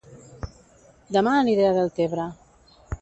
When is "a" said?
1.67-1.75